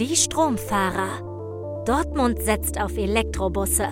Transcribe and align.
Die 0.00 0.16
Stromfahrer. 0.16 1.84
Dortmund 1.86 2.42
setzt 2.42 2.80
auf 2.80 2.96
Elektrobusse. 2.96 3.86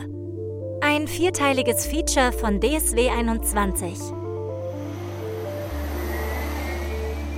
Ein 0.80 1.06
vierteiliges 1.06 1.86
Feature 1.86 2.32
von 2.32 2.58
DSW 2.60 3.08
21. 3.08 3.96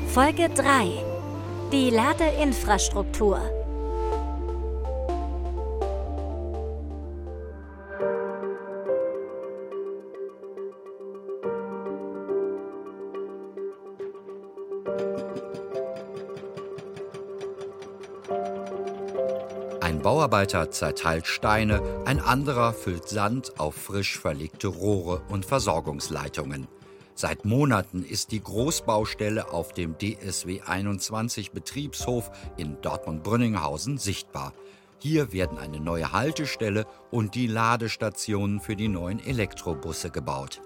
Folge 0.09 0.49
3. 0.49 0.93
Die 1.73 1.91
Ladeinfrastruktur. 1.91 3.39
Bauarbeiter 20.05 20.71
zerteilt 20.71 21.27
Steine, 21.27 21.81
ein 22.05 22.21
anderer 22.21 22.75
füllt 22.75 23.09
Sand 23.09 23.59
auf 23.59 23.75
frisch 23.75 24.19
verlegte 24.19 24.69
Rohre 24.69 25.23
und 25.31 25.47
Versorgungsleitungen. 25.47 26.69
Seit 27.15 27.47
Monaten 27.47 28.05
ist 28.05 28.31
die 28.31 28.43
Großbaustelle 28.43 29.51
auf 29.51 29.73
dem 29.73 29.97
DSW 29.97 30.61
21 30.61 31.53
Betriebshof 31.53 32.31
in 32.59 32.79
Dortmund-Brünninghausen 32.83 33.97
sichtbar. 33.97 34.53
Hier 34.99 35.33
werden 35.33 35.57
eine 35.57 35.81
neue 35.81 36.13
Haltestelle 36.13 36.85
und 37.11 37.35
die 37.35 37.47
Ladestationen 37.47 38.61
für 38.61 38.77
die 38.77 38.89
neuen 38.89 39.25
Elektrobusse 39.25 40.11
gebaut. 40.11 40.61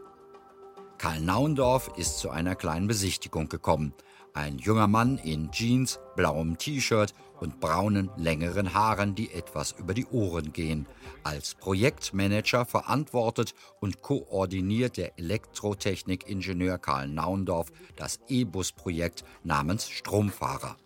Karl 0.98 1.20
Naundorf 1.20 1.92
ist 1.96 2.18
zu 2.18 2.30
einer 2.30 2.56
kleinen 2.56 2.88
Besichtigung 2.88 3.48
gekommen. 3.48 3.94
Ein 4.38 4.58
junger 4.58 4.86
Mann 4.86 5.18
in 5.18 5.50
Jeans, 5.50 5.98
blauem 6.14 6.58
T-Shirt 6.58 7.12
und 7.40 7.58
braunen, 7.58 8.08
längeren 8.16 8.72
Haaren, 8.72 9.16
die 9.16 9.32
etwas 9.32 9.72
über 9.72 9.94
die 9.94 10.06
Ohren 10.06 10.52
gehen. 10.52 10.86
Als 11.24 11.56
Projektmanager 11.56 12.64
verantwortet 12.64 13.52
und 13.80 14.00
koordiniert 14.00 14.96
der 14.96 15.18
Elektrotechnikingenieur 15.18 16.78
Karl 16.78 17.08
Naundorf 17.08 17.72
das 17.96 18.20
E-Bus-Projekt 18.28 19.24
namens 19.42 19.90
Stromfahrer. 19.90 20.76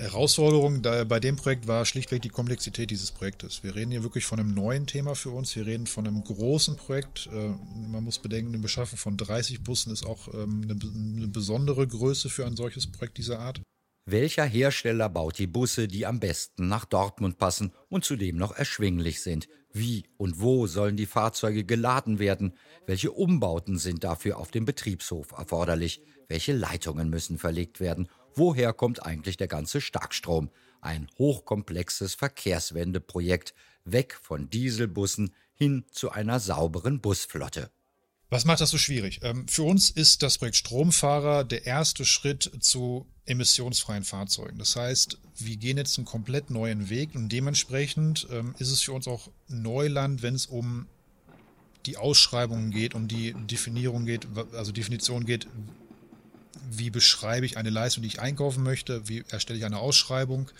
Herausforderung 0.00 0.80
bei 0.80 1.20
dem 1.20 1.36
Projekt 1.36 1.66
war 1.66 1.84
schlichtweg 1.84 2.22
die 2.22 2.30
Komplexität 2.30 2.90
dieses 2.90 3.12
Projektes. 3.12 3.62
Wir 3.62 3.74
reden 3.74 3.90
hier 3.90 4.02
wirklich 4.02 4.24
von 4.24 4.40
einem 4.40 4.54
neuen 4.54 4.86
Thema 4.86 5.14
für 5.14 5.28
uns. 5.28 5.54
Wir 5.54 5.66
reden 5.66 5.86
von 5.86 6.06
einem 6.06 6.24
großen 6.24 6.76
Projekt. 6.76 7.28
Äh, 7.32 7.50
man 7.90 8.02
muss 8.02 8.18
bedenken, 8.18 8.54
eine 8.54 8.62
Beschaffung 8.62 8.98
von 8.98 9.18
30 9.18 9.62
Bussen 9.62 9.92
ist 9.92 10.06
auch 10.06 10.32
ähm, 10.32 10.62
eine 10.64 11.28
besondere 11.28 11.86
Größe 11.86 12.30
für 12.30 12.46
ein 12.46 12.56
solches 12.56 12.90
Projekt 12.90 13.18
dieser 13.18 13.40
Art. 13.40 13.60
Welcher 14.06 14.44
Hersteller 14.44 15.10
baut 15.10 15.38
die 15.38 15.46
Busse, 15.46 15.86
die 15.86 16.06
am 16.06 16.18
besten 16.18 16.68
nach 16.68 16.86
Dortmund 16.86 17.36
passen 17.38 17.72
und 17.90 18.04
zudem 18.04 18.36
noch 18.36 18.52
erschwinglich 18.52 19.20
sind? 19.20 19.48
Wie 19.72 20.04
und 20.16 20.40
wo 20.40 20.66
sollen 20.66 20.96
die 20.96 21.06
Fahrzeuge 21.06 21.64
geladen 21.64 22.18
werden? 22.18 22.54
Welche 22.86 23.12
Umbauten 23.12 23.78
sind 23.78 24.02
dafür 24.02 24.38
auf 24.38 24.50
dem 24.50 24.64
Betriebshof 24.64 25.32
erforderlich? 25.32 26.02
Welche 26.26 26.52
Leitungen 26.52 27.10
müssen 27.10 27.38
verlegt 27.38 27.80
werden? 27.80 28.08
Woher 28.34 28.72
kommt 28.72 29.04
eigentlich 29.04 29.36
der 29.36 29.48
ganze 29.48 29.80
Starkstrom? 29.80 30.50
Ein 30.80 31.08
hochkomplexes 31.18 32.14
Verkehrswendeprojekt, 32.14 33.54
weg 33.84 34.18
von 34.22 34.48
Dieselbussen 34.50 35.34
hin 35.54 35.84
zu 35.90 36.10
einer 36.10 36.40
sauberen 36.40 37.00
Busflotte. 37.00 37.70
Was 38.30 38.44
macht 38.44 38.60
das 38.60 38.70
so 38.70 38.78
schwierig? 38.78 39.20
Ähm, 39.22 39.48
für 39.48 39.64
uns 39.64 39.90
ist 39.90 40.22
das 40.22 40.38
Projekt 40.38 40.56
Stromfahrer 40.56 41.42
der 41.44 41.66
erste 41.66 42.04
Schritt 42.04 42.50
zu 42.60 43.06
emissionsfreien 43.26 44.04
Fahrzeugen. 44.04 44.58
Das 44.58 44.76
heißt, 44.76 45.18
wir 45.36 45.56
gehen 45.56 45.76
jetzt 45.76 45.98
einen 45.98 46.04
komplett 46.04 46.48
neuen 46.50 46.88
Weg 46.90 47.14
und 47.14 47.28
dementsprechend 47.28 48.28
ähm, 48.30 48.54
ist 48.58 48.70
es 48.70 48.82
für 48.82 48.92
uns 48.92 49.08
auch 49.08 49.28
Neuland, 49.48 50.22
wenn 50.22 50.34
es 50.34 50.46
um 50.46 50.86
die 51.86 51.96
Ausschreibungen 51.96 52.70
geht, 52.70 52.94
um 52.94 53.08
die 53.08 53.34
Definierung 53.34 54.06
geht, 54.06 54.28
also 54.52 54.70
Definition 54.70 55.24
geht, 55.24 55.48
wie 56.70 56.90
beschreibe 56.90 57.46
ich 57.46 57.56
eine 57.56 57.70
Leistung, 57.70 58.02
die 58.02 58.08
ich 58.08 58.20
einkaufen 58.20 58.62
möchte, 58.62 59.08
wie 59.08 59.24
erstelle 59.28 59.58
ich 59.58 59.64
eine 59.64 59.78
Ausschreibung, 59.78 60.50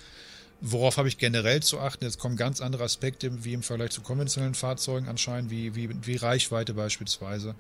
worauf 0.61 0.97
habe 0.97 1.09
ich 1.09 1.19
generell 1.19 1.63
zu 1.63 1.81
achten. 1.81 2.05
Jetzt 2.05 2.19
kommen 2.19 2.37
ganz 2.37 2.61
andere 2.61 2.85
Aspekte 2.85 3.45
wie 3.45 3.55
im 3.55 3.63
Vergleich 3.63 3.91
zu 3.91 4.03
konventionellen 4.03 4.55
Fahrzeugen 4.55 5.09
anscheinend, 5.09 5.51
wie, 5.51 5.75
wie, 5.75 5.91
wie 6.03 6.17
Reichweite 6.17 6.75
beispielsweise. 6.75 7.55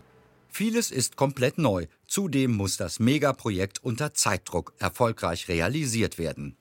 Vieles 0.48 0.90
ist 0.90 1.16
komplett 1.16 1.58
neu. 1.58 1.86
Zudem 2.08 2.52
muss 2.52 2.76
das 2.76 2.98
Megaprojekt 2.98 3.82
unter 3.84 4.14
Zeitdruck 4.14 4.74
erfolgreich 4.78 5.48
realisiert 5.48 6.18
werden. 6.18 6.56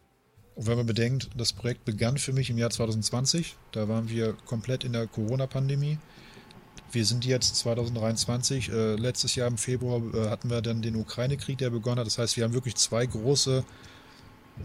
Und 0.56 0.68
wenn 0.68 0.78
man 0.78 0.86
bedenkt, 0.86 1.30
das 1.36 1.54
Projekt 1.54 1.86
begann 1.86 2.18
für 2.18 2.34
mich 2.34 2.50
im 2.50 2.58
Jahr 2.58 2.70
2020, 2.70 3.56
da 3.72 3.88
waren 3.88 4.10
wir 4.10 4.34
komplett 4.46 4.84
in 4.84 4.94
der 4.94 5.08
Corona-Pandemie. 5.08 5.98
Wir 6.92 7.06
sind 7.06 7.26
jetzt 7.26 7.56
2023. 7.58 8.70
Äh, 8.70 8.96
letztes 8.96 9.36
Jahr 9.36 9.48
im 9.48 9.58
Februar 9.58 10.02
äh, 10.14 10.30
hatten 10.30 10.50
wir 10.50 10.62
dann 10.62 10.82
den 10.82 10.96
Ukraine-Krieg, 10.96 11.58
der 11.58 11.70
begonnen 11.70 12.00
hat. 12.00 12.08
Das 12.08 12.18
heißt, 12.18 12.38
wir 12.38 12.44
haben 12.44 12.54
wirklich 12.54 12.76
zwei 12.76 13.06
große 13.06 13.64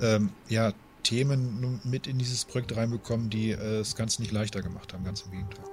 ähm, 0.00 0.30
ja, 0.48 0.72
Themen 1.02 1.80
mit 1.84 2.06
in 2.06 2.18
dieses 2.18 2.44
Projekt 2.44 2.76
reinbekommen, 2.76 3.30
die 3.30 3.50
äh, 3.50 3.78
das 3.78 3.94
Ganze 3.94 4.22
nicht 4.22 4.32
leichter 4.32 4.62
gemacht 4.62 4.92
haben. 4.92 5.04
Ganz 5.04 5.22
im 5.22 5.32
Gegenteil. 5.32 5.64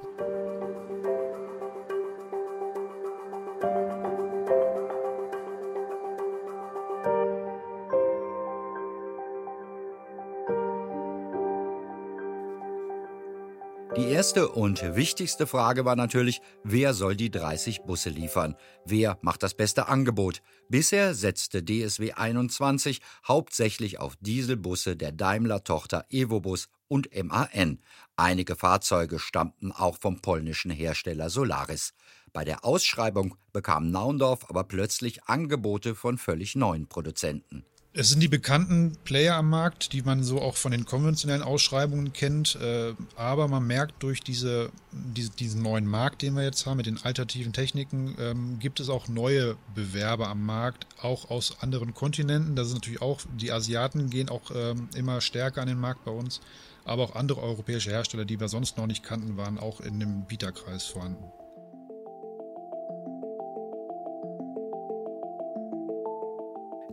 Die 13.97 14.07
erste 14.07 14.47
und 14.47 14.95
wichtigste 14.95 15.45
Frage 15.47 15.83
war 15.83 15.97
natürlich, 15.97 16.41
wer 16.63 16.93
soll 16.93 17.13
die 17.17 17.29
30 17.29 17.81
Busse 17.81 18.09
liefern? 18.09 18.55
Wer 18.85 19.17
macht 19.21 19.43
das 19.43 19.53
beste 19.53 19.89
Angebot? 19.89 20.41
Bisher 20.69 21.13
setzte 21.13 21.61
DSW 21.61 22.13
21 22.13 23.01
hauptsächlich 23.27 23.99
auf 23.99 24.15
Dieselbusse 24.21 24.95
der 24.95 25.11
Daimler-Tochter 25.11 26.05
Evobus 26.09 26.69
und 26.87 27.09
MAN. 27.13 27.79
Einige 28.15 28.55
Fahrzeuge 28.55 29.19
stammten 29.19 29.73
auch 29.73 29.97
vom 29.99 30.21
polnischen 30.21 30.71
Hersteller 30.71 31.29
Solaris. 31.29 31.93
Bei 32.31 32.45
der 32.45 32.63
Ausschreibung 32.63 33.35
bekam 33.51 33.91
Naundorf 33.91 34.49
aber 34.49 34.63
plötzlich 34.63 35.25
Angebote 35.25 35.95
von 35.95 36.17
völlig 36.17 36.55
neuen 36.55 36.87
Produzenten. 36.87 37.65
Es 37.93 38.07
sind 38.07 38.21
die 38.21 38.29
bekannten 38.29 38.95
Player 39.03 39.35
am 39.35 39.49
Markt, 39.49 39.91
die 39.91 40.01
man 40.01 40.23
so 40.23 40.41
auch 40.41 40.55
von 40.55 40.71
den 40.71 40.85
konventionellen 40.85 41.43
Ausschreibungen 41.43 42.13
kennt. 42.13 42.55
Äh, 42.55 42.93
aber 43.17 43.49
man 43.49 43.67
merkt 43.67 44.01
durch 44.01 44.21
diese, 44.21 44.71
diese, 44.93 45.31
diesen 45.31 45.61
neuen 45.61 45.85
Markt, 45.85 46.21
den 46.21 46.33
wir 46.35 46.43
jetzt 46.43 46.65
haben, 46.65 46.77
mit 46.77 46.85
den 46.85 47.03
alternativen 47.03 47.51
Techniken, 47.51 48.15
ähm, 48.17 48.59
gibt 48.59 48.79
es 48.79 48.87
auch 48.87 49.09
neue 49.09 49.57
Bewerber 49.75 50.29
am 50.29 50.45
Markt, 50.45 50.87
auch 51.01 51.29
aus 51.29 51.61
anderen 51.61 51.93
Kontinenten. 51.93 52.55
Da 52.55 52.63
sind 52.63 52.75
natürlich 52.75 53.01
auch, 53.01 53.19
die 53.35 53.51
Asiaten 53.51 54.09
gehen 54.09 54.29
auch 54.29 54.51
ähm, 54.55 54.87
immer 54.95 55.19
stärker 55.19 55.61
an 55.61 55.67
den 55.67 55.79
Markt 55.79 56.05
bei 56.05 56.11
uns. 56.11 56.39
Aber 56.85 57.03
auch 57.03 57.15
andere 57.15 57.41
europäische 57.41 57.89
Hersteller, 57.89 58.23
die 58.23 58.39
wir 58.39 58.47
sonst 58.47 58.77
noch 58.77 58.87
nicht 58.87 59.03
kannten, 59.03 59.35
waren 59.35 59.59
auch 59.59 59.81
in 59.81 59.99
dem 59.99 60.25
Bieterkreis 60.27 60.85
vorhanden. 60.85 61.25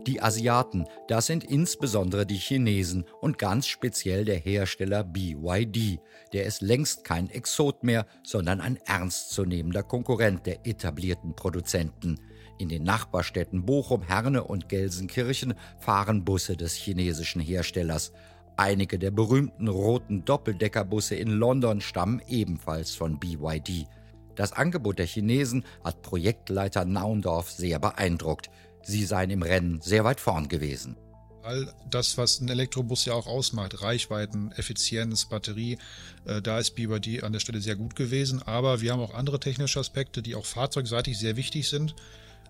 Die 0.09 0.23
Asiaten, 0.23 0.87
das 1.07 1.27
sind 1.27 1.43
insbesondere 1.43 2.25
die 2.25 2.37
Chinesen 2.37 3.05
und 3.21 3.37
ganz 3.37 3.67
speziell 3.67 4.25
der 4.25 4.39
Hersteller 4.39 5.03
BYD. 5.03 5.99
Der 6.33 6.45
ist 6.45 6.63
längst 6.63 7.03
kein 7.03 7.29
Exot 7.29 7.83
mehr, 7.83 8.07
sondern 8.23 8.59
ein 8.59 8.79
ernstzunehmender 8.87 9.83
Konkurrent 9.83 10.47
der 10.47 10.65
etablierten 10.65 11.35
Produzenten. 11.35 12.19
In 12.57 12.69
den 12.69 12.81
Nachbarstädten 12.81 13.67
Bochum, 13.67 14.01
Herne 14.01 14.45
und 14.45 14.67
Gelsenkirchen 14.67 15.53
fahren 15.77 16.25
Busse 16.25 16.57
des 16.57 16.73
chinesischen 16.73 17.39
Herstellers. 17.39 18.11
Einige 18.57 18.97
der 18.97 19.11
berühmten 19.11 19.67
roten 19.67 20.25
Doppeldeckerbusse 20.25 21.17
in 21.17 21.29
London 21.29 21.81
stammen 21.81 22.19
ebenfalls 22.27 22.95
von 22.95 23.19
BYD. 23.19 23.85
Das 24.33 24.53
Angebot 24.53 24.97
der 24.97 25.05
Chinesen 25.05 25.65
hat 25.83 26.01
Projektleiter 26.01 26.85
Naundorf 26.85 27.51
sehr 27.51 27.77
beeindruckt. 27.77 28.49
Sie 28.83 29.05
seien 29.05 29.29
im 29.29 29.43
Rennen 29.43 29.81
sehr 29.81 30.03
weit 30.03 30.19
vorn 30.19 30.47
gewesen. 30.47 30.95
All 31.43 31.73
das, 31.89 32.17
was 32.17 32.41
ein 32.41 32.49
Elektrobus 32.49 33.05
ja 33.05 33.13
auch 33.13 33.27
ausmacht, 33.27 33.81
Reichweiten, 33.81 34.51
Effizienz, 34.51 35.25
Batterie, 35.25 35.77
äh, 36.25 36.41
da 36.41 36.59
ist 36.59 36.75
BYD 36.75 37.23
an 37.23 37.33
der 37.33 37.39
Stelle 37.39 37.61
sehr 37.61 37.75
gut 37.75 37.95
gewesen. 37.95 38.43
Aber 38.43 38.81
wir 38.81 38.91
haben 38.91 38.99
auch 38.99 39.13
andere 39.13 39.39
technische 39.39 39.79
Aspekte, 39.79 40.21
die 40.21 40.35
auch 40.35 40.45
fahrzeugseitig 40.45 41.17
sehr 41.17 41.37
wichtig 41.37 41.69
sind. 41.69 41.95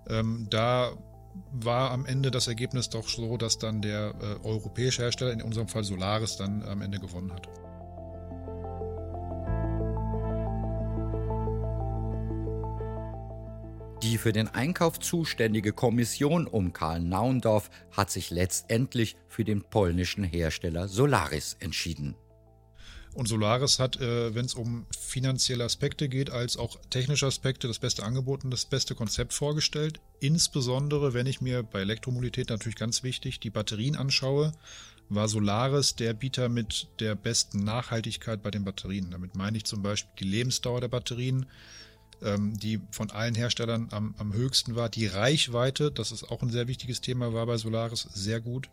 Ähm, 0.08 0.48
da 0.50 0.98
war 1.52 1.92
am 1.92 2.06
Ende 2.06 2.32
das 2.32 2.48
Ergebnis 2.48 2.90
doch 2.90 3.08
so, 3.08 3.38
dass 3.38 3.60
dann 3.60 3.82
der 3.82 4.16
äh, 4.22 4.46
europäische 4.46 5.04
Hersteller, 5.04 5.32
in 5.32 5.42
unserem 5.42 5.68
Fall 5.68 5.84
Solaris, 5.84 6.38
dann 6.38 6.64
am 6.64 6.82
Ende 6.82 7.00
gewonnen 7.00 7.32
hat. 7.32 7.48
Die 14.10 14.18
für 14.18 14.34
den 14.34 14.48
Einkauf 14.48 15.00
zuständige 15.00 15.72
Kommission 15.72 16.48
um 16.48 16.74
Karl 16.74 17.00
Naundorf 17.00 17.70
hat 17.92 18.10
sich 18.10 18.32
letztendlich 18.32 19.16
für 19.28 19.44
den 19.44 19.62
polnischen 19.62 20.24
Hersteller 20.24 20.88
Solaris 20.88 21.58
entschieden. 21.60 22.16
Und 23.14 23.28
Solaris 23.28 23.78
hat, 23.78 24.02
äh, 24.02 24.34
wenn 24.34 24.46
es 24.46 24.56
um 24.56 24.88
finanzielle 25.00 25.64
Aspekte 25.64 26.10
geht, 26.10 26.32
als 26.32 26.58
auch 26.58 26.80
technische 26.90 27.28
Aspekte, 27.28 27.68
das 27.68 27.78
beste 27.78 28.02
Angebot 28.02 28.44
und 28.44 28.50
das 28.50 28.66
beste 28.66 28.96
Konzept 28.96 29.32
vorgestellt. 29.32 30.02
Insbesondere, 30.20 31.14
wenn 31.14 31.28
ich 31.28 31.40
mir 31.40 31.62
bei 31.62 31.82
Elektromobilität 31.82 32.50
natürlich 32.50 32.78
ganz 32.78 33.04
wichtig 33.04 33.40
die 33.40 33.52
Batterien 33.52 33.96
anschaue, 33.96 34.54
war 35.10 35.28
Solaris 35.28 35.96
der 35.96 36.16
Bieter 36.16 36.50
mit 36.50 36.88
der 37.00 37.14
besten 37.14 37.64
Nachhaltigkeit 37.64 38.42
bei 38.42 38.50
den 38.50 38.64
Batterien. 38.64 39.12
Damit 39.12 39.36
meine 39.36 39.58
ich 39.58 39.66
zum 39.66 39.84
Beispiel 39.84 40.10
die 40.20 40.32
Lebensdauer 40.32 40.82
der 40.82 40.88
Batterien, 40.88 41.46
die 42.22 42.82
von 42.92 43.12
allen 43.12 43.36
Herstellern 43.36 43.88
am, 43.92 44.14
am 44.18 44.34
höchsten 44.34 44.76
war. 44.76 44.90
Die 44.90 45.08
Reichweite, 45.08 45.92
das 45.92 46.12
ist 46.12 46.24
auch 46.24 46.42
ein 46.42 46.50
sehr 46.50 46.68
wichtiges 46.68 47.02
Thema, 47.02 47.34
war 47.34 47.46
bei 47.46 47.58
Solaris 47.58 48.08
sehr 48.14 48.42
gut. 48.42 48.70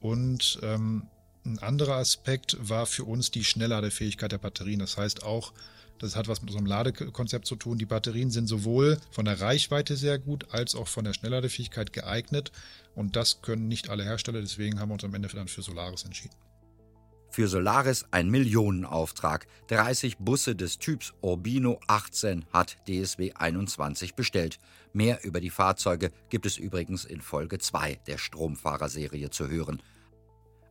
Und 0.00 0.58
ähm, 0.62 1.06
ein 1.44 1.58
anderer 1.58 1.96
Aspekt 1.96 2.56
war 2.60 2.86
für 2.86 3.04
uns 3.04 3.30
die 3.30 3.44
Schnellladefähigkeit 3.44 4.32
der 4.32 4.38
Batterien. 4.38 4.80
Das 4.80 4.96
heißt 4.96 5.22
auch, 5.22 5.52
das 5.98 6.16
hat 6.16 6.28
was 6.28 6.40
mit 6.40 6.50
unserem 6.50 6.66
Ladekonzept 6.66 7.46
zu 7.46 7.56
tun. 7.56 7.78
Die 7.78 7.86
Batterien 7.86 8.30
sind 8.30 8.46
sowohl 8.48 8.98
von 9.10 9.24
der 9.24 9.40
Reichweite 9.40 9.96
sehr 9.96 10.18
gut 10.18 10.46
als 10.50 10.74
auch 10.74 10.88
von 10.88 11.04
der 11.04 11.14
Schnellladefähigkeit 11.14 11.92
geeignet. 11.92 12.52
Und 12.94 13.16
das 13.16 13.42
können 13.42 13.68
nicht 13.68 13.88
alle 13.88 14.04
Hersteller. 14.04 14.40
Deswegen 14.40 14.80
haben 14.80 14.90
wir 14.90 14.94
uns 14.94 15.04
am 15.04 15.14
Ende 15.14 15.28
dann 15.28 15.48
für 15.48 15.62
Solaris 15.62 16.04
entschieden. 16.04 16.34
Für 17.36 17.48
Solaris 17.48 18.06
ein 18.12 18.30
Millionenauftrag. 18.30 19.46
30 19.66 20.16
Busse 20.16 20.56
des 20.56 20.78
Typs 20.78 21.12
Urbino 21.20 21.78
18 21.86 22.46
hat 22.50 22.78
DSW 22.88 23.34
21 23.34 24.14
bestellt. 24.14 24.58
Mehr 24.94 25.22
über 25.22 25.42
die 25.42 25.50
Fahrzeuge 25.50 26.12
gibt 26.30 26.46
es 26.46 26.56
übrigens 26.56 27.04
in 27.04 27.20
Folge 27.20 27.58
2 27.58 27.96
der 28.06 28.16
Stromfahrerserie 28.16 29.28
zu 29.28 29.48
hören. 29.48 29.82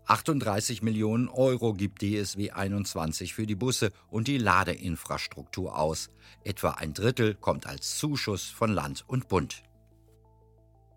38 0.08 0.82
Millionen 0.82 1.28
Euro 1.28 1.76
gibt 1.76 2.02
DSW 2.02 2.50
21 2.50 3.36
für 3.36 3.46
die 3.46 3.54
Busse 3.54 3.92
und 4.10 4.28
die 4.28 4.40
Ladeinfrastruktur 4.40 5.78
aus. 5.78 6.10
Etwa 6.44 6.72
ein 6.72 6.96
Drittel 6.96 7.36
kommt 7.36 7.68
als 7.68 7.96
Zuschuss 8.00 8.46
von 8.46 8.74
Land 8.74 9.04
und 9.06 9.28
Bund. 9.28 9.62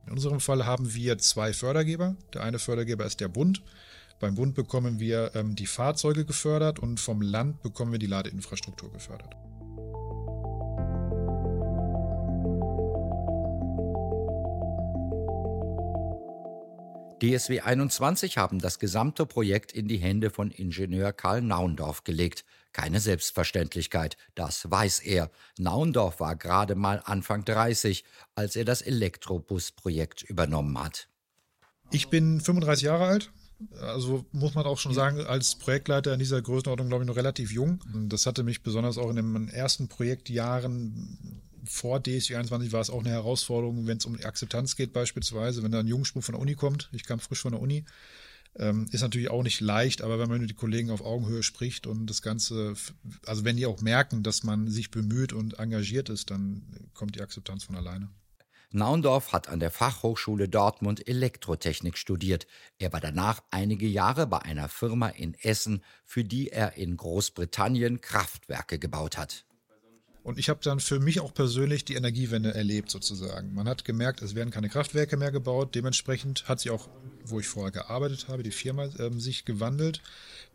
In 0.06 0.14
unserem 0.14 0.40
Fall 0.40 0.64
haben 0.64 0.94
wir 0.94 1.18
zwei 1.18 1.52
Fördergeber. 1.52 2.16
Der 2.32 2.42
eine 2.42 2.58
Fördergeber 2.58 3.04
ist 3.04 3.20
der 3.20 3.28
Bund. 3.28 3.62
Beim 4.20 4.34
Bund 4.34 4.54
bekommen 4.54 4.98
wir 4.98 5.30
ähm, 5.34 5.54
die 5.54 5.66
Fahrzeuge 5.66 6.24
gefördert 6.24 6.80
und 6.80 6.98
vom 6.98 7.22
Land 7.22 7.62
bekommen 7.62 7.92
wir 7.92 7.98
die 8.00 8.06
Ladeinfrastruktur 8.06 8.90
gefördert. 8.92 9.36
DSW 17.20 17.60
21 17.60 18.38
haben 18.38 18.60
das 18.60 18.78
gesamte 18.78 19.26
Projekt 19.26 19.72
in 19.72 19.88
die 19.88 19.96
Hände 19.96 20.30
von 20.30 20.52
Ingenieur 20.52 21.12
Karl 21.12 21.42
Naundorf 21.42 22.04
gelegt. 22.04 22.44
Keine 22.72 23.00
Selbstverständlichkeit, 23.00 24.16
das 24.36 24.70
weiß 24.70 25.00
er. 25.00 25.30
Naundorf 25.58 26.20
war 26.20 26.36
gerade 26.36 26.76
mal 26.76 27.02
Anfang 27.04 27.44
30, 27.44 28.04
als 28.36 28.54
er 28.54 28.64
das 28.64 28.82
Elektrobus-Projekt 28.82 30.22
übernommen 30.22 30.78
hat. 30.78 31.08
Ich 31.90 32.08
bin 32.08 32.40
35 32.40 32.84
Jahre 32.84 33.06
alt, 33.06 33.32
also 33.80 34.24
muss 34.32 34.54
man 34.54 34.66
auch 34.66 34.78
schon 34.78 34.94
sagen, 34.94 35.20
als 35.20 35.56
Projektleiter 35.56 36.12
in 36.12 36.18
dieser 36.18 36.40
Größenordnung, 36.40 36.88
glaube 36.88 37.04
ich, 37.04 37.08
noch 37.08 37.16
relativ 37.16 37.50
jung. 37.50 37.82
Das 38.08 38.26
hatte 38.26 38.42
mich 38.42 38.62
besonders 38.62 38.98
auch 38.98 39.10
in 39.10 39.16
den 39.16 39.48
ersten 39.48 39.88
Projektjahren 39.88 41.42
vor 41.64 42.02
DSU 42.02 42.34
21 42.34 42.72
war 42.72 42.80
es 42.80 42.90
auch 42.90 43.00
eine 43.00 43.10
Herausforderung, 43.10 43.86
wenn 43.86 43.98
es 43.98 44.06
um 44.06 44.16
die 44.16 44.24
Akzeptanz 44.24 44.76
geht, 44.76 44.92
beispielsweise, 44.92 45.62
wenn 45.62 45.72
da 45.72 45.80
ein 45.80 45.86
Jungspur 45.86 46.22
von 46.22 46.34
der 46.34 46.40
Uni 46.40 46.54
kommt. 46.54 46.88
Ich 46.92 47.04
kam 47.04 47.20
frisch 47.20 47.40
von 47.40 47.52
der 47.52 47.60
Uni. 47.60 47.84
Ähm, 48.56 48.86
ist 48.90 49.02
natürlich 49.02 49.30
auch 49.30 49.42
nicht 49.42 49.60
leicht, 49.60 50.02
aber 50.02 50.18
wenn 50.18 50.28
man 50.28 50.40
mit 50.40 50.50
den 50.50 50.56
Kollegen 50.56 50.90
auf 50.90 51.02
Augenhöhe 51.02 51.42
spricht 51.42 51.86
und 51.86 52.06
das 52.06 52.22
Ganze, 52.22 52.74
also 53.26 53.44
wenn 53.44 53.56
die 53.56 53.66
auch 53.66 53.80
merken, 53.80 54.22
dass 54.22 54.42
man 54.42 54.68
sich 54.68 54.90
bemüht 54.90 55.32
und 55.32 55.58
engagiert 55.58 56.08
ist, 56.08 56.30
dann 56.30 56.62
kommt 56.94 57.14
die 57.14 57.20
Akzeptanz 57.20 57.64
von 57.64 57.76
alleine. 57.76 58.08
Naundorf 58.70 59.32
hat 59.32 59.48
an 59.48 59.60
der 59.60 59.70
Fachhochschule 59.70 60.46
Dortmund 60.46 61.08
Elektrotechnik 61.08 61.96
studiert. 61.96 62.46
Er 62.78 62.92
war 62.92 63.00
danach 63.00 63.42
einige 63.50 63.86
Jahre 63.86 64.26
bei 64.26 64.40
einer 64.40 64.68
Firma 64.68 65.08
in 65.08 65.34
Essen, 65.42 65.82
für 66.04 66.22
die 66.22 66.50
er 66.50 66.76
in 66.76 66.98
Großbritannien 66.98 68.02
Kraftwerke 68.02 68.78
gebaut 68.78 69.16
hat. 69.16 69.46
Und 70.22 70.38
ich 70.38 70.50
habe 70.50 70.60
dann 70.62 70.80
für 70.80 71.00
mich 71.00 71.20
auch 71.20 71.32
persönlich 71.32 71.86
die 71.86 71.94
Energiewende 71.94 72.52
erlebt, 72.52 72.90
sozusagen. 72.90 73.54
Man 73.54 73.66
hat 73.66 73.86
gemerkt, 73.86 74.20
es 74.20 74.34
werden 74.34 74.50
keine 74.50 74.68
Kraftwerke 74.68 75.16
mehr 75.16 75.32
gebaut. 75.32 75.74
Dementsprechend 75.74 76.46
hat 76.46 76.60
sich 76.60 76.70
auch, 76.70 76.90
wo 77.24 77.40
ich 77.40 77.48
vorher 77.48 77.72
gearbeitet 77.72 78.28
habe, 78.28 78.42
die 78.42 78.50
Firma 78.50 78.84
äh, 78.84 79.10
sich 79.18 79.46
gewandelt. 79.46 80.02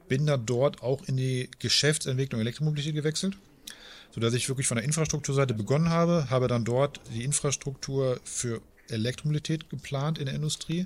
Bin 0.07 0.27
dann 0.27 0.45
dort 0.45 0.83
auch 0.83 1.01
in 1.05 1.17
die 1.17 1.49
Geschäftsentwicklung 1.57 2.41
Elektromobilität 2.41 2.93
gewechselt 2.93 3.39
sodass 4.13 4.33
ich 4.33 4.47
wirklich 4.47 4.67
von 4.67 4.77
der 4.77 4.85
Infrastrukturseite 4.85 5.53
begonnen 5.53 5.89
habe, 5.89 6.27
habe 6.29 6.47
dann 6.47 6.65
dort 6.65 7.01
die 7.13 7.23
Infrastruktur 7.23 8.19
für 8.23 8.61
Elektromobilität 8.89 9.69
geplant 9.69 10.19
in 10.19 10.25
der 10.25 10.35
Industrie. 10.35 10.85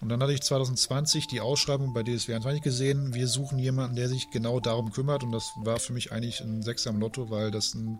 Und 0.00 0.10
dann 0.10 0.22
hatte 0.22 0.32
ich 0.32 0.42
2020 0.42 1.26
die 1.26 1.40
Ausschreibung 1.40 1.94
bei 1.94 2.02
DSW 2.02 2.34
21 2.34 2.62
gesehen. 2.62 3.14
Wir 3.14 3.28
suchen 3.28 3.58
jemanden, 3.58 3.96
der 3.96 4.08
sich 4.08 4.30
genau 4.30 4.60
darum 4.60 4.92
kümmert. 4.92 5.22
Und 5.22 5.32
das 5.32 5.52
war 5.62 5.78
für 5.78 5.92
mich 5.92 6.12
eigentlich 6.12 6.40
ein 6.40 6.62
Sechser 6.62 6.90
am 6.90 7.00
Lotto, 7.00 7.30
weil 7.30 7.50
das 7.50 7.74
ein, 7.74 7.98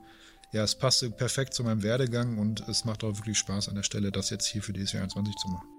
ja, 0.53 0.63
es 0.63 0.75
passte 0.75 1.11
perfekt 1.11 1.55
zu 1.55 1.65
meinem 1.65 1.83
Werdegang 1.83 2.39
und 2.39 2.69
es 2.69 2.85
macht 2.85 3.03
auch 3.03 3.17
wirklich 3.17 3.39
Spaß 3.39 3.69
an 3.69 3.77
der 3.77 3.83
Stelle, 3.83 4.13
das 4.13 4.31
jetzt 4.31 4.47
hier 4.47 4.63
für 4.63 4.73
DSW 4.73 4.99
21 4.99 5.37
zu 5.37 5.49
machen. 5.49 5.76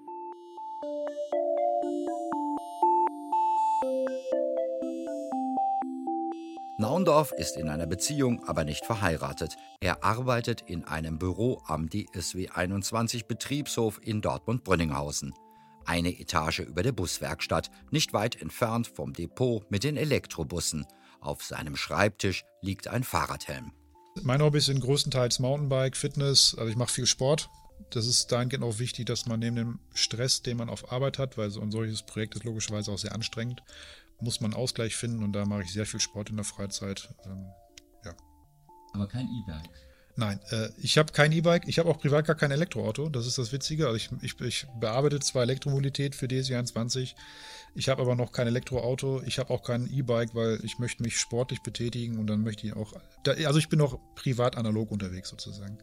Naundorf 6.80 7.32
ist 7.32 7.58
in 7.58 7.70
einer 7.70 7.88
Beziehung, 7.88 8.48
aber 8.48 8.64
nicht 8.64 8.86
verheiratet. 8.86 9.58
Er 9.80 10.04
arbeitet 10.04 10.62
in 10.62 10.84
einem 10.84 11.18
Büro 11.18 11.64
am 11.66 11.90
DSW 11.90 12.50
21 12.50 13.26
Betriebshof 13.26 14.00
in 14.04 14.22
Dortmund-Brünninghausen. 14.22 15.34
Eine 15.86 16.20
Etage 16.20 16.60
über 16.60 16.84
der 16.84 16.92
Buswerkstatt, 16.92 17.72
nicht 17.90 18.14
weit 18.14 18.40
entfernt 18.40 18.86
vom 18.86 19.14
Depot 19.14 19.70
mit 19.72 19.84
den 19.84 19.98
Elektrobussen. 19.98 20.86
Auf 21.20 21.44
seinem 21.44 21.76
Schreibtisch 21.76 22.46
liegt 22.62 22.88
ein 22.88 23.04
Fahrradhelm. 23.04 23.72
Meine 24.22 24.44
Hobbys 24.44 24.68
sind 24.68 24.82
größtenteils 24.82 25.40
Mountainbike, 25.40 25.98
Fitness, 25.98 26.54
also 26.56 26.70
ich 26.70 26.78
mache 26.78 26.94
viel 26.94 27.08
Sport. 27.08 27.50
Das 27.90 28.06
ist 28.06 28.32
dahingehend 28.32 28.64
auch 28.64 28.78
wichtig, 28.78 29.08
dass 29.08 29.26
man 29.26 29.40
neben 29.40 29.56
dem 29.56 29.80
Stress, 29.96 30.44
den 30.44 30.58
man 30.58 30.70
auf 30.70 30.92
Arbeit 30.92 31.18
hat, 31.18 31.40
weil 31.40 31.50
so 31.50 31.62
ein 31.62 31.72
solches 31.72 32.04
Projekt 32.04 32.36
ist 32.36 32.44
logischerweise 32.44 32.92
auch 32.92 32.98
sehr 33.00 33.16
anstrengend, 33.16 33.64
muss 34.20 34.42
man 34.42 34.54
Ausgleich 34.54 34.96
finden 34.96 35.24
und 35.24 35.34
da 35.34 35.46
mache 35.46 35.64
ich 35.64 35.72
sehr 35.72 35.86
viel 35.86 36.00
Sport 36.00 36.30
in 36.30 36.38
der 36.38 36.46
Freizeit. 36.46 37.10
Ähm, 37.26 37.46
ja. 38.04 38.14
Aber 38.94 39.08
kein 39.08 39.28
E-Bike. 39.28 39.70
Nein, 40.20 40.40
äh, 40.50 40.70
ich 40.82 40.98
habe 40.98 41.14
kein 41.14 41.32
E-Bike. 41.32 41.68
Ich 41.68 41.78
habe 41.78 41.90
auch 41.90 42.00
privat 42.00 42.26
gar 42.26 42.36
kein 42.36 42.50
Elektroauto. 42.50 43.08
Das 43.10 43.28
ist 43.28 43.38
das 43.38 43.52
Witzige. 43.52 43.86
Also 43.86 43.98
ich, 43.98 44.10
ich, 44.24 44.42
ich 44.42 44.66
bearbeite 44.80 45.20
zwar 45.20 45.44
Elektromobilität 45.44 46.16
für 46.16 46.26
DSI21. 46.26 47.14
Ich 47.76 47.90
habe 47.90 48.02
aber 48.02 48.16
noch 48.16 48.32
kein 48.32 48.48
Elektroauto. 48.48 49.22
Ich 49.28 49.38
habe 49.38 49.54
auch 49.54 49.62
kein 49.62 49.88
E-Bike, 49.88 50.34
weil 50.34 50.60
ich 50.64 50.80
möchte 50.80 51.04
mich 51.04 51.20
sportlich 51.20 51.62
betätigen 51.62 52.18
und 52.18 52.26
dann 52.26 52.42
möchte 52.42 52.66
ich 52.66 52.76
auch. 52.76 52.94
Da, 53.24 53.34
also 53.34 53.60
ich 53.60 53.70
bin 53.70 53.78
noch 53.78 54.00
privat 54.16 54.58
analog 54.58 54.90
unterwegs 54.90 55.30
sozusagen. 55.30 55.78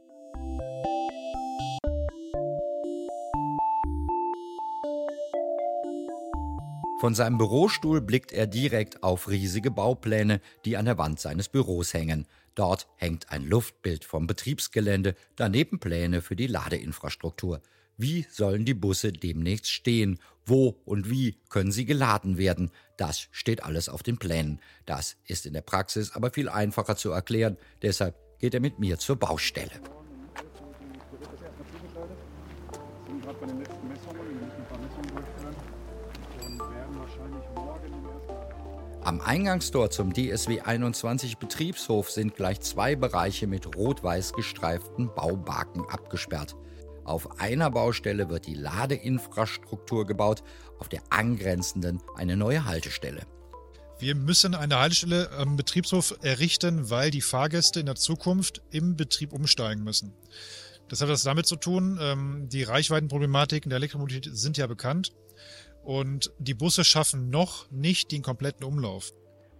Von 7.05 7.15
seinem 7.15 7.37
Bürostuhl 7.37 8.01
blickt 8.01 8.33
er 8.33 8.47
direkt 8.47 9.03
auf 9.03 9.29
riesige 9.29 9.71
Baupläne, 9.71 10.41
die 10.65 10.79
an 10.79 10.87
der 10.87 10.97
Wand 10.97 11.21
seines 11.21 11.51
Büros 11.51 11.93
hängen. 11.93 12.27
Dort 12.55 12.87
hängt 12.97 13.31
ein 13.31 13.45
Luftbild 13.47 14.07
vom 14.07 14.27
Betriebsgelände, 14.27 15.15
daneben 15.37 15.79
Pläne 15.81 16.23
für 16.23 16.35
die 16.35 16.47
Ladeinfrastruktur. 16.47 17.61
Wie 17.99 18.25
sollen 18.31 18.65
die 18.65 18.73
Busse 18.73 19.13
demnächst 19.13 19.71
stehen? 19.71 20.19
Wo 20.47 20.81
und 20.87 21.11
wie 21.11 21.37
können 21.51 21.73
sie 21.73 21.85
geladen 21.85 22.39
werden? 22.39 22.71
Das 22.97 23.29
steht 23.33 23.63
alles 23.63 23.91
auf 23.91 24.03
den 24.03 24.17
Plänen. 24.17 24.59
Das 24.87 25.19
ist 25.27 25.45
in 25.45 25.53
der 25.53 25.61
Praxis 25.61 26.13
aber 26.13 26.31
viel 26.31 26.49
einfacher 26.49 26.97
zu 26.97 27.11
erklären. 27.11 27.59
Deshalb 27.83 28.17
geht 28.39 28.55
er 28.55 28.61
mit 28.61 28.79
mir 28.79 28.99
zur 28.99 29.17
Baustelle. 29.17 29.73
Am 39.05 39.21
Eingangstor 39.21 39.91
zum 39.91 40.15
DSW 40.15 40.63
21 40.63 41.37
Betriebshof 41.37 42.11
sind 42.11 42.37
gleich 42.37 42.63
zwei 42.63 42.97
Bereiche 42.97 43.47
mit 43.47 43.77
rot-weiß 43.77 44.33
gestreiften 44.33 45.15
Baubarken 45.15 45.85
abgesperrt. 45.91 46.57
Auf 47.05 47.39
einer 47.39 47.71
Baustelle 47.71 48.31
wird 48.31 48.47
die 48.47 48.55
Ladeinfrastruktur 48.55 50.07
gebaut, 50.07 50.43
auf 50.79 50.89
der 50.89 51.03
angrenzenden 51.11 52.01
eine 52.17 52.39
neue 52.39 52.65
Haltestelle. 52.65 53.27
Wir 53.99 54.15
müssen 54.15 54.55
eine 54.55 54.79
Haltestelle 54.79 55.31
am 55.33 55.57
Betriebshof 55.57 56.17
errichten, 56.23 56.89
weil 56.89 57.11
die 57.11 57.21
Fahrgäste 57.21 57.81
in 57.81 57.87
der 57.87 57.97
Zukunft 57.97 58.63
im 58.71 58.97
Betrieb 58.97 59.35
umsteigen 59.35 59.85
müssen. 59.85 60.15
Das 60.89 61.03
hat 61.03 61.11
was 61.11 61.25
damit 61.25 61.47
zu 61.47 61.57
tun, 61.57 61.99
ähm, 62.01 62.49
die 62.49 62.63
Reichweitenproblematiken 62.63 63.69
der 63.69 63.77
Elektromobilität 63.77 64.35
sind 64.35 64.57
ja 64.57 64.67
bekannt 64.67 65.13
und 65.85 66.33
die 66.39 66.55
Busse 66.55 66.85
schaffen 66.85 67.31
noch 67.31 67.71
nicht 67.71 68.11
den 68.11 68.23
kompletten 68.23 68.65
Umlauf. 68.65 69.13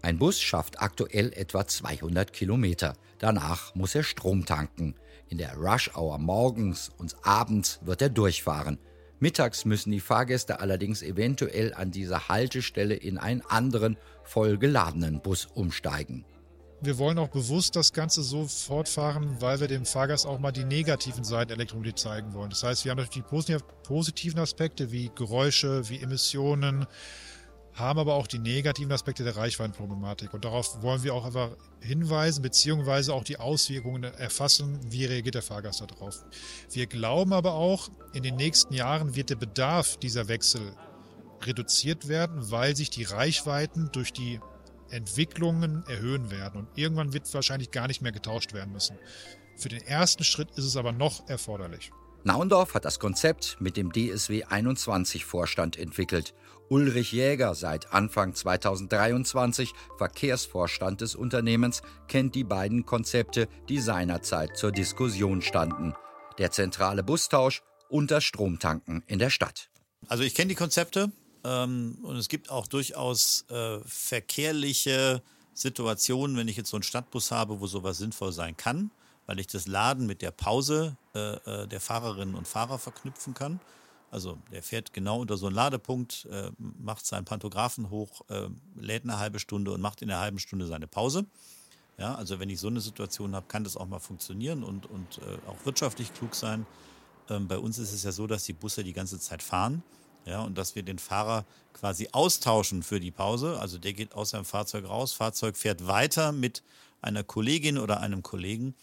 Ein 0.03 0.19
Bus 0.19 0.41
schafft 0.41 0.81
aktuell 0.81 1.33
etwa 1.33 1.67
200 1.67 2.33
Kilometer. 2.33 2.95
Danach 3.19 3.75
muss 3.75 3.95
er 3.95 4.03
Strom 4.03 4.45
tanken. 4.45 4.97
In 5.29 5.39
der 5.39 5.57
Rush-Hour 5.57 6.19
morgens 6.19 6.91
und 6.99 7.17
abends 7.23 7.81
wird 7.83 8.03
er 8.03 8.11
durchfahren. 8.11 8.79
Mittags 9.19 9.65
müssen 9.65 9.93
die 9.93 10.01
Fahrgäste 10.01 10.61
allerdings 10.61 11.03
eventuell 11.03 11.73
an 11.73 11.91
dieser 11.91 12.29
Haltestelle 12.29 12.95
in 12.95 13.17
einen 13.17 13.41
anderen, 13.43 13.97
vollgeladenen 14.25 15.23
Bus 15.23 15.47
umsteigen. 15.47 16.27
Wir 16.85 16.99
wollen 16.99 17.19
auch 17.19 17.29
bewusst 17.29 17.77
das 17.77 17.95
Ganze 17.95 18.23
so 18.23 18.47
fortfahren, 18.47 19.41
weil 19.41 19.59
wir 19.59 19.69
dem 19.69 19.87
Fahrgast 19.87 20.27
auch 20.27 20.39
mal 20.39 20.53
die 20.53 20.65
negativen 20.65 21.25
Seiten 21.25 21.49
der 21.49 21.57
Elektromobilität 21.57 21.99
zeigen 21.99 22.35
wollen. 22.35 22.51
Das 22.51 22.63
heißt, 22.63 22.85
wir 22.85 22.91
haben 22.91 22.99
natürlich 22.99 23.25
die 23.25 23.57
positiven 23.85 24.39
Aspekte 24.39 24.93
wie 24.93 25.11
Geräusche, 25.15 25.89
wie 25.89 26.01
Emissionen, 26.01 26.87
haben 27.73 27.99
aber 27.99 28.15
auch 28.15 28.27
die 28.27 28.39
negativen 28.39 28.93
Aspekte 28.93 29.25
der 29.25 29.35
Reichweitenproblematik. 29.35 30.35
Und 30.35 30.45
darauf 30.45 30.83
wollen 30.83 31.03
wir 31.03 31.15
auch 31.15 31.25
einfach 31.25 31.57
hinweisen, 31.81 32.43
beziehungsweise 32.43 33.15
auch 33.15 33.25
die 33.25 33.39
Auswirkungen 33.39 34.05
erfassen, 34.05 34.79
wie 34.85 35.07
reagiert 35.07 35.37
der 35.37 35.43
Fahrgast 35.43 35.81
darauf. 35.81 36.23
Wir 36.71 36.87
glauben 36.87 37.33
aber 37.33 37.55
auch, 37.55 37.89
in 38.13 38.23
den 38.23 38.37
nächsten 38.37 38.75
Jahren 38.75 39.17
wird 39.17 39.31
der 39.31 39.37
Bedarf 39.37 39.97
dieser 39.97 40.29
Wechsel 40.29 40.61
reduziert 41.43 42.09
werden, 42.09 42.51
weil 42.51 42.77
sich 42.77 42.91
die 42.91 43.05
Reichweiten 43.05 43.89
durch 43.91 44.13
die 44.13 44.39
Entwicklungen 44.95 45.85
erhöhen 45.89 46.31
werden. 46.31 46.61
Und 46.61 46.69
irgendwann 46.77 47.13
wird 47.13 47.33
wahrscheinlich 47.35 47.71
gar 47.71 47.89
nicht 47.89 48.01
mehr 48.01 48.13
getauscht 48.13 48.55
werden 48.55 48.73
müssen. 48.73 48.97
Für 49.57 49.69
den 49.69 49.83
ersten 49.83 50.25
Schritt 50.25 50.51
ist 50.57 50.65
es 50.65 50.77
aber 50.77 50.93
noch 50.93 51.29
erforderlich. 51.29 51.93
Naundorf 52.23 52.75
hat 52.75 52.87
das 52.87 52.99
Konzept 52.99 53.59
mit 53.61 53.77
dem 53.77 53.93
DSW 53.93 54.45
21 54.45 55.27
Vorstand 55.27 55.77
entwickelt. 55.77 56.35
Ulrich 56.71 57.13
Jäger, 57.13 57.55
seit 57.55 57.93
Anfang 57.93 58.35
2023 58.35 59.75
Verkehrsvorstand 59.99 61.03
des 61.03 61.15
Unternehmens, 61.15 61.83
kennt 62.09 62.35
die 62.35 62.45
beiden 62.45 62.87
Konzepte, 62.87 63.49
die 63.69 63.79
seinerzeit 63.79 64.57
zur 64.57 64.73
Diskussion 64.73 65.43
standen. 65.43 65.93
Der 66.39 66.51
zentrale 66.51 67.03
Bustausch 67.03 67.63
und 67.91 68.11
das 68.11 68.25
Stromtanken 68.25 69.05
in 69.07 69.19
der 69.19 69.29
Stadt. 69.29 69.69
Also 70.09 70.25
ich 70.25 70.35
kenne 70.35 70.49
die 70.49 70.55
Konzepte 70.55 71.13
ähm, 71.45 71.99
und 72.03 72.17
es 72.17 72.29
gibt 72.29 72.51
auch 72.51 72.67
durchaus 72.67 73.45
äh, 73.51 73.79
verkehrliche 73.87 75.23
Situationen, 75.53 76.37
wenn 76.37 76.49
ich 76.49 76.57
jetzt 76.57 76.71
so 76.71 76.77
einen 76.77 76.83
Stadtbus 76.83 77.31
habe, 77.31 77.61
wo 77.61 77.67
sowas 77.67 77.99
sinnvoll 77.99 78.33
sein 78.33 78.57
kann 78.57 78.91
weil 79.27 79.41
ich 79.41 79.47
das 79.47 79.67
Laden 79.67 80.07
mit 80.07 80.23
der 80.23 80.31
Pause 80.31 80.97
äh, 81.15 81.35
äh, 81.37 81.67
der 81.67 81.81
Fahrerinnen 81.81 82.35
und 82.35 82.47
Fahrer 82.47 82.79
verknüpfen 82.79 83.35
kann. 83.35 83.61
Also 84.11 84.39
der 84.53 84.63
fährt 84.63 84.93
genau 84.93 85.21
unter 85.21 85.37
so 85.37 85.47
einen 85.47 85.57
Ladepunkt, 85.57 86.27
äh, 86.31 86.51
macht 86.59 87.05
seinen 87.05 87.25
Pantographen 87.25 87.91
hoch, 87.91 88.23
äh, 88.29 88.49
lädt 88.77 89.05
eine 89.05 89.19
halbe 89.19 89.41
Stunde 89.41 89.73
und 89.73 89.81
macht 89.81 90.03
in 90.03 90.11
einer 90.11 90.21
halben 90.21 90.39
Stunde 90.39 90.67
seine 90.67 90.87
Pause. 90.87 91.27
Ja, 91.99 92.15
also 92.15 92.39
wenn 92.39 92.51
ich 92.51 92.61
so 92.61 92.69
eine 92.69 92.81
Situation 92.81 93.35
habe, 93.35 93.47
kann 93.47 93.65
das 93.65 93.77
auch 93.77 93.87
mal 93.87 94.01
funktionieren 94.01 94.63
und, 94.65 94.87
und 94.87 95.19
äh, 95.19 95.49
auch 95.49 95.65
wirtschaftlich 95.65 96.13
klug 96.13 96.35
sein. 96.35 96.67
Ähm, 97.31 97.49
bei 97.49 97.59
uns 97.59 97.79
ist 97.79 97.93
es 97.93 98.03
ja 98.03 98.13
so, 98.13 98.27
dass 98.27 98.45
die 98.45 98.53
Busse 98.53 98.85
die 98.85 98.93
ganze 98.93 99.19
Zeit 99.19 99.43
fahren. 99.43 99.83
Ja, 100.27 100.43
und 100.43 100.57
dass 100.57 100.75
wir 100.75 100.83
den 100.83 100.99
Fahrer 100.99 101.45
quasi 101.75 102.09
austauschen 102.13 102.83
für 102.83 103.01
die 103.01 103.11
Pause. 103.11 103.59
Also 103.61 103.79
der 103.79 103.93
geht 103.93 104.15
aus 104.15 104.31
seinem 104.31 104.45
Fahrzeug 104.45 104.89
raus, 104.89 105.13
Fahrzeug 105.13 105.57
fährt 105.57 105.87
weiter 105.87 106.33
mit 106.33 106.63
einer 107.03 107.23
Kollegin 107.23 107.79
oder 107.79 108.01
einem 108.01 108.23
Kollegen 108.23 108.75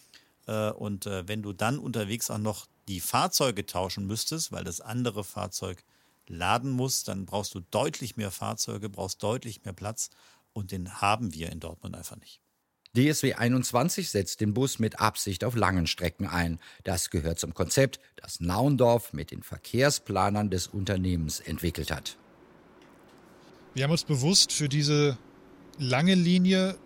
äh, 0.47 0.71
und 0.71 1.05
äh, 1.05 1.27
wenn 1.27 1.41
du 1.41 1.53
dann 1.53 1.79
unterwegs 1.79 2.29
auch 2.29 2.37
noch 2.37 2.67
die 2.87 2.99
Fahrzeuge 2.99 3.65
tauschen 3.65 4.05
müsstest, 4.05 4.51
weil 4.51 4.63
das 4.63 4.81
andere 4.81 5.23
Fahrzeug 5.23 5.83
laden 6.27 6.71
muss, 6.71 7.03
dann 7.03 7.25
brauchst 7.25 7.55
du 7.55 7.61
deutlich 7.71 8.17
mehr 8.17 8.31
Fahrzeuge, 8.31 8.89
brauchst 8.89 9.23
deutlich 9.23 9.63
mehr 9.63 9.73
Platz 9.73 10.09
und 10.53 10.71
den 10.71 11.01
haben 11.01 11.33
wir 11.33 11.51
in 11.51 11.59
Dortmund 11.59 11.95
einfach 11.95 12.17
nicht. 12.17 12.41
DSW 12.95 13.33
21 13.33 14.09
setzt 14.09 14.41
den 14.41 14.53
Bus 14.53 14.79
mit 14.79 14.99
Absicht 14.99 15.43
auf 15.43 15.55
langen 15.55 15.87
Strecken 15.87 16.27
ein. 16.27 16.59
Das 16.83 17.09
gehört 17.09 17.39
zum 17.39 17.53
Konzept, 17.53 17.99
das 18.17 18.39
Naundorf 18.39 19.13
mit 19.13 19.31
den 19.31 19.43
Verkehrsplanern 19.43 20.49
des 20.49 20.67
Unternehmens 20.67 21.39
entwickelt 21.39 21.91
hat. 21.91 22.17
Wir 23.73 23.85
haben 23.85 23.91
uns 23.91 24.03
bewusst 24.03 24.51
für 24.51 24.67
diese 24.67 25.17
lange 25.77 26.15
Linie 26.15 26.77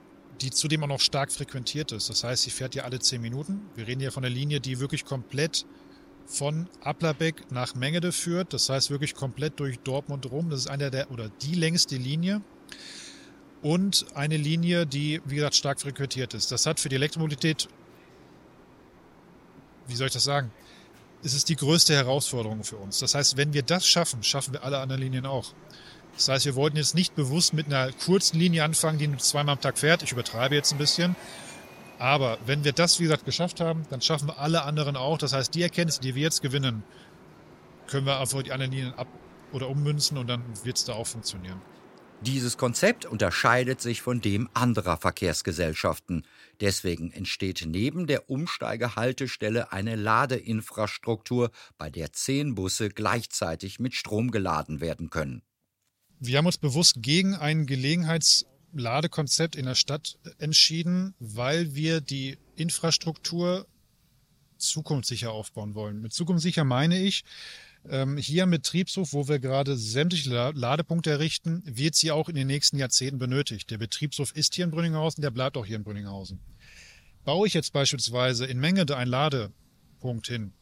die 0.42 0.52
zudem 0.52 0.84
auch 0.84 0.88
noch 0.88 1.00
stark 1.00 1.32
frequentiert 1.32 1.92
ist. 1.92 2.10
Das 2.10 2.24
heißt, 2.24 2.44
sie 2.44 2.50
fährt 2.50 2.76
ja 2.76 2.84
alle 2.84 3.00
zehn 3.00 3.22
Minuten. 3.22 3.62
Wir 3.76 3.88
reden 3.88 4.02
hier 4.02 4.12
von 4.12 4.24
der 4.24 4.32
Linie, 4.32 4.60
die 4.60 4.80
wirklich 4.80 5.06
komplett 5.06 5.66
von 6.26 6.68
Applerbeck 6.82 7.52
nach 7.52 7.76
Mengede 7.76 8.12
führt. 8.12 8.54
Das 8.54 8.70
heißt 8.70 8.90
wirklich 8.90 9.14
komplett 9.14 9.60
durch 9.60 9.80
Dortmund 9.80 10.30
rum. 10.32 10.50
Das 10.50 10.62
ist 10.62 10.68
eine 10.68 10.92
der 10.92 11.12
oder 11.12 11.30
die 11.42 11.56
längste 11.56 11.96
Linie. 11.98 12.42
Und 13.66 14.06
eine 14.14 14.38
Linie, 14.38 14.86
die, 14.86 15.24
wie 15.26 15.38
gesagt, 15.38 15.56
stark 15.56 15.82
frequentiert 15.82 16.36
ist. 16.36 16.52
Das 16.52 16.68
hat 16.68 16.80
für 16.80 16.88
die 16.88 16.98
Elektromobilität, 16.98 17.68
wie 19.88 19.96
soll 19.96 20.06
ich 20.06 20.14
das 20.14 20.24
sagen? 20.24 20.52
Es 21.24 21.34
ist 21.34 21.50
die 21.50 21.56
größte 21.56 21.96
Herausforderung 21.96 22.64
für 22.64 22.78
uns. 22.78 23.00
Das 23.00 23.16
heißt, 23.16 23.38
wenn 23.38 23.54
wir 23.54 23.64
das 23.64 23.88
schaffen, 23.88 24.22
schaffen 24.22 24.54
wir 24.54 24.64
alle 24.64 24.78
anderen 24.78 25.02
Linien 25.02 25.26
auch. 25.26 25.52
Das 26.14 26.30
heißt, 26.30 26.46
wir 26.46 26.54
wollten 26.54 26.78
jetzt 26.78 26.94
nicht 26.94 27.16
bewusst 27.16 27.56
mit 27.56 27.66
einer 27.66 27.92
kurzen 27.92 28.38
Linie 28.38 28.64
anfangen, 28.64 29.00
die 29.00 29.18
zweimal 29.18 29.54
am 29.54 29.62
Tag 29.62 29.80
fährt. 29.80 30.04
Ich 30.04 30.12
übertreibe 30.12 30.54
jetzt 30.54 30.72
ein 30.72 30.78
bisschen. 30.78 31.16
Aber 31.98 32.38
wenn 32.46 32.64
wir 32.66 32.72
das, 32.72 33.00
wie 33.00 33.06
gesagt, 33.06 33.26
geschafft 33.26 33.62
haben, 33.62 33.88
dann 33.90 34.00
schaffen 34.00 34.28
wir 34.28 34.38
alle 34.38 34.62
anderen 34.62 34.96
auch. 34.96 35.18
Das 35.18 35.34
heißt, 35.34 35.56
die 35.56 35.64
Erkenntnisse, 35.64 36.02
die 36.02 36.14
wir 36.14 36.22
jetzt 36.22 36.44
gewinnen, 36.44 36.84
können 37.88 38.06
wir 38.06 38.20
einfach 38.20 38.44
die 38.44 38.52
anderen 38.52 38.72
Linien 38.72 38.94
ab- 38.94 39.08
oder 39.54 39.70
ummünzen 39.70 40.20
und 40.20 40.28
dann 40.28 40.44
wird 40.64 40.78
es 40.78 40.86
da 40.86 40.94
auch 40.94 41.08
funktionieren. 41.08 41.60
Dieses 42.26 42.58
Konzept 42.58 43.06
unterscheidet 43.06 43.82
sich 43.82 44.02
von 44.02 44.20
dem 44.20 44.50
anderer 44.56 44.98
Verkehrsgesellschaften. 44.98 46.26
Deswegen 46.60 47.12
entsteht 47.12 47.64
neben 47.68 48.08
der 48.08 48.32
Umsteigehaltestelle 48.32 49.72
eine 49.72 49.96
Ladeinfrastruktur, 49.96 51.52
bei 51.78 51.92
der 51.92 52.14
zehn 52.14 52.56
Busse 52.56 52.90
gleichzeitig 52.90 53.80
mit 53.80 53.94
Strom 53.94 54.32
geladen 54.32 54.82
werden 54.82 55.12
können. 55.12 55.44
Wir 56.20 56.40
haben 56.40 56.48
uns 56.48 56.58
bewusst 56.58 56.96
gegen 57.04 57.36
ein 57.36 57.68
Gelegenheitsladekonzept 57.68 59.56
in 59.56 59.68
der 59.68 59.76
Stadt 59.76 60.18
entschieden, 60.40 61.14
weil 61.20 61.76
wir 61.76 62.02
die 62.02 62.40
Infrastruktur 62.56 63.68
zukunftssicher 64.58 65.32
aufbauen 65.32 65.76
wollen. 65.76 66.02
Mit 66.02 66.14
zukunftssicher 66.14 66.64
meine 66.64 67.00
ich, 67.00 67.24
ähm, 67.90 68.18
hier 68.18 68.44
im 68.44 68.52
Betriebshof, 68.52 69.14
wo 69.14 69.28
wir 69.28 69.40
gerade 69.40 69.78
sämtliche 69.78 70.52
Ladepunkte 70.54 71.12
errichten, 71.12 71.64
wird 71.66 71.96
sie 71.96 72.12
auch 72.12 72.30
in 72.30 72.36
den 72.36 72.48
nächsten 72.48 72.78
Jahrzehnten 72.78 73.20
benötigt. 73.20 73.70
Der 73.72 73.78
Betriebshof 73.78 74.36
ist 74.36 74.56
hier 74.56 74.66
in 74.66 74.72
Brünninghausen, 74.72 75.22
der 75.22 75.32
bleibt 75.32 75.58
auch 75.58 75.66
hier 75.66 75.76
in 75.76 75.84
Brünninghausen. 75.84 76.40
Baue 77.24 77.48
ich 77.48 77.54
jetzt 77.54 77.74
beispielsweise 77.74 78.46
in 78.46 78.60
Mengede 78.60 78.98
einen 78.98 79.10
Ladepunkt 79.10 80.28
hin 80.28 80.54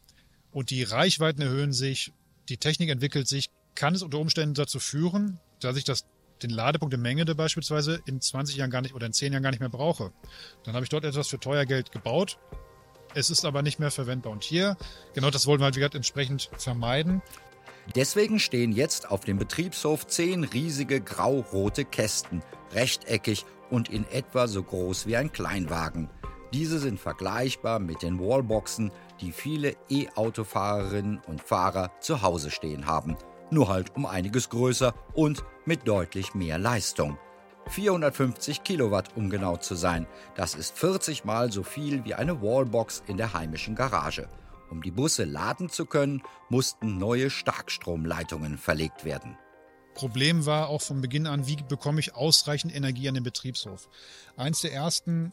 und 0.51 0.69
die 0.69 0.83
Reichweiten 0.83 1.41
erhöhen 1.41 1.73
sich, 1.73 2.11
die 2.49 2.57
Technik 2.57 2.89
entwickelt 2.89 3.27
sich, 3.27 3.49
kann 3.75 3.95
es 3.95 4.01
unter 4.01 4.19
Umständen 4.19 4.53
dazu 4.53 4.79
führen, 4.79 5.39
dass 5.59 5.77
ich 5.77 5.83
das, 5.83 6.05
den 6.41 6.51
Ladepunkt 6.51 6.93
in 6.93 7.01
Mengede 7.01 7.35
beispielsweise 7.35 8.01
in 8.05 8.21
20 8.21 8.55
Jahren 8.55 8.69
gar 8.69 8.81
nicht 8.81 8.93
oder 8.93 9.07
in 9.07 9.13
10 9.13 9.33
Jahren 9.33 9.43
gar 9.43 9.51
nicht 9.51 9.59
mehr 9.59 9.69
brauche. 9.69 10.13
Dann 10.63 10.75
habe 10.75 10.85
ich 10.85 10.89
dort 10.89 11.05
etwas 11.05 11.27
für 11.27 11.39
teuer 11.39 11.65
Geld 11.65 11.91
gebaut. 11.91 12.37
Es 13.15 13.29
ist 13.29 13.45
aber 13.45 13.61
nicht 13.61 13.79
mehr 13.79 13.91
verwendbar. 13.91 14.31
Und 14.31 14.43
hier, 14.43 14.77
genau 15.13 15.29
das 15.29 15.47
wollen 15.47 15.59
wir 15.59 15.65
halt, 15.65 15.75
wie 15.75 15.79
gesagt, 15.79 15.95
entsprechend 15.95 16.49
vermeiden. 16.57 17.21
Deswegen 17.95 18.39
stehen 18.39 18.71
jetzt 18.71 19.09
auf 19.11 19.21
dem 19.21 19.37
Betriebshof 19.37 20.07
zehn 20.07 20.43
riesige 20.43 21.01
grau-rote 21.01 21.85
Kästen, 21.85 22.41
rechteckig 22.71 23.45
und 23.69 23.89
in 23.89 24.05
etwa 24.11 24.47
so 24.47 24.63
groß 24.63 25.05
wie 25.05 25.17
ein 25.17 25.31
Kleinwagen. 25.31 26.09
Diese 26.53 26.79
sind 26.79 26.99
vergleichbar 26.99 27.79
mit 27.79 28.03
den 28.03 28.19
Wallboxen, 28.19 28.91
die 29.19 29.31
viele 29.31 29.75
E-Autofahrerinnen 29.89 31.19
und 31.27 31.41
Fahrer 31.41 31.91
zu 31.99 32.21
Hause 32.21 32.51
stehen 32.51 32.85
haben 32.85 33.17
nur 33.53 33.69
halt 33.69 33.95
um 33.95 34.05
einiges 34.05 34.49
größer 34.49 34.93
und 35.13 35.43
mit 35.65 35.87
deutlich 35.87 36.33
mehr 36.33 36.57
Leistung. 36.57 37.17
450 37.69 38.63
Kilowatt, 38.63 39.15
um 39.15 39.29
genau 39.29 39.57
zu 39.57 39.75
sein. 39.75 40.07
Das 40.35 40.55
ist 40.55 40.77
40 40.77 41.25
mal 41.25 41.51
so 41.51 41.63
viel 41.63 42.05
wie 42.05 42.13
eine 42.13 42.41
Wallbox 42.41 43.03
in 43.07 43.17
der 43.17 43.33
heimischen 43.33 43.75
Garage. 43.75 44.27
Um 44.69 44.81
die 44.81 44.91
Busse 44.91 45.23
laden 45.23 45.69
zu 45.69 45.85
können, 45.85 46.23
mussten 46.49 46.97
neue 46.97 47.29
Starkstromleitungen 47.29 48.57
verlegt 48.57 49.05
werden. 49.05 49.37
Problem 49.93 50.45
war 50.45 50.69
auch 50.69 50.81
von 50.81 51.01
Beginn 51.01 51.27
an, 51.27 51.47
wie 51.47 51.57
bekomme 51.57 51.99
ich 51.99 52.15
ausreichend 52.15 52.75
Energie 52.75 53.07
an 53.07 53.13
den 53.13 53.23
Betriebshof. 53.23 53.87
Eins 54.35 54.61
der 54.61 54.73
ersten 54.73 55.31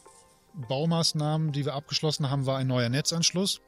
Baumaßnahmen, 0.55 1.53
die 1.53 1.65
wir 1.65 1.75
abgeschlossen 1.75 2.31
haben, 2.31 2.47
war 2.47 2.59
ein 2.59 2.67
neuer 2.67 2.89
Netzanschluss. 2.89 3.61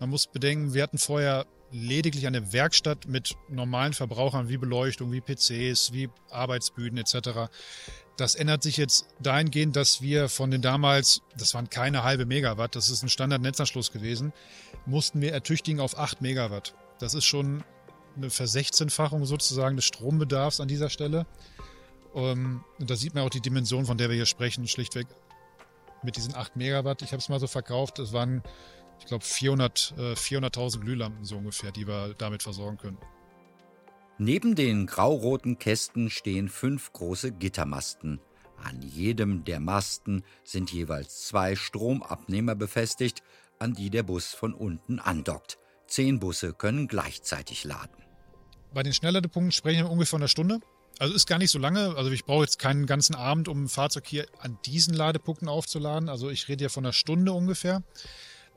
Man 0.00 0.10
muss 0.10 0.26
bedenken, 0.26 0.74
wir 0.74 0.82
hatten 0.82 0.98
vorher 0.98 1.46
lediglich 1.72 2.26
eine 2.26 2.52
Werkstatt 2.52 3.06
mit 3.06 3.36
normalen 3.48 3.94
Verbrauchern 3.94 4.48
wie 4.48 4.58
Beleuchtung, 4.58 5.10
wie 5.10 5.20
PCs, 5.20 5.92
wie 5.92 6.10
Arbeitsbühnen 6.30 6.98
etc. 6.98 7.50
Das 8.16 8.34
ändert 8.34 8.62
sich 8.62 8.76
jetzt 8.76 9.08
dahingehend, 9.20 9.74
dass 9.74 10.02
wir 10.02 10.28
von 10.28 10.50
den 10.50 10.62
damals, 10.62 11.22
das 11.36 11.54
waren 11.54 11.70
keine 11.70 12.04
halbe 12.04 12.26
Megawatt, 12.26 12.76
das 12.76 12.90
ist 12.90 13.02
ein 13.02 13.08
Standardnetzanschluss 13.08 13.90
gewesen, 13.90 14.32
mussten 14.86 15.20
wir 15.20 15.32
ertüchtigen 15.32 15.80
auf 15.80 15.98
8 15.98 16.20
Megawatt. 16.20 16.74
Das 16.98 17.14
ist 17.14 17.24
schon 17.24 17.64
eine 18.16 18.30
Versechzehnfachung 18.30 19.24
sozusagen 19.24 19.76
des 19.76 19.86
Strombedarfs 19.86 20.60
an 20.60 20.68
dieser 20.68 20.90
Stelle. 20.90 21.26
Ähm, 22.14 22.62
und 22.78 22.90
da 22.90 22.96
sieht 22.96 23.14
man 23.14 23.24
auch 23.24 23.30
die 23.30 23.40
Dimension, 23.40 23.86
von 23.86 23.96
der 23.96 24.10
wir 24.10 24.16
hier 24.16 24.26
sprechen, 24.26 24.68
schlichtweg 24.68 25.06
mit 26.02 26.16
diesen 26.16 26.34
8 26.34 26.56
Megawatt. 26.56 27.02
Ich 27.02 27.12
habe 27.12 27.18
es 27.18 27.28
mal 27.28 27.40
so 27.40 27.46
verkauft, 27.46 27.98
das 27.98 28.12
waren, 28.12 28.42
ich 29.02 29.08
glaube, 29.08 29.24
400, 29.24 29.94
äh, 29.98 30.14
400.000 30.14 30.80
Glühlampen 30.80 31.24
so 31.24 31.36
ungefähr, 31.36 31.72
die 31.72 31.88
wir 31.88 32.14
damit 32.14 32.44
versorgen 32.44 32.78
können. 32.78 32.98
Neben 34.16 34.54
den 34.54 34.86
grauroten 34.86 35.58
Kästen 35.58 36.08
stehen 36.08 36.48
fünf 36.48 36.92
große 36.92 37.32
Gittermasten. 37.32 38.20
An 38.62 38.80
jedem 38.80 39.42
der 39.42 39.58
Masten 39.58 40.22
sind 40.44 40.70
jeweils 40.70 41.26
zwei 41.26 41.56
Stromabnehmer 41.56 42.54
befestigt, 42.54 43.24
an 43.58 43.74
die 43.74 43.90
der 43.90 44.04
Bus 44.04 44.34
von 44.34 44.54
unten 44.54 45.00
andockt. 45.00 45.58
Zehn 45.88 46.20
Busse 46.20 46.52
können 46.52 46.86
gleichzeitig 46.86 47.64
laden. 47.64 48.04
Bei 48.72 48.84
den 48.84 48.92
Schnellladepunkten 48.92 49.50
sprechen 49.50 49.84
wir 49.84 49.90
ungefähr 49.90 50.10
von 50.10 50.22
einer 50.22 50.28
Stunde. 50.28 50.60
Also 51.00 51.12
ist 51.14 51.26
gar 51.26 51.38
nicht 51.38 51.50
so 51.50 51.58
lange. 51.58 51.96
Also 51.96 52.12
ich 52.12 52.24
brauche 52.24 52.44
jetzt 52.44 52.60
keinen 52.60 52.86
ganzen 52.86 53.16
Abend, 53.16 53.48
um 53.48 53.64
ein 53.64 53.68
Fahrzeug 53.68 54.06
hier 54.06 54.26
an 54.38 54.58
diesen 54.64 54.94
Ladepunkten 54.94 55.48
aufzuladen. 55.48 56.08
Also 56.08 56.30
ich 56.30 56.46
rede 56.48 56.62
ja 56.62 56.68
von 56.68 56.84
einer 56.84 56.92
Stunde 56.92 57.32
ungefähr. 57.32 57.82